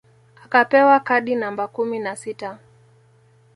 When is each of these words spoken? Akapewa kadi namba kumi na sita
Akapewa 0.45 0.99
kadi 0.99 1.35
namba 1.35 1.67
kumi 1.67 1.99
na 1.99 2.15
sita 2.15 2.59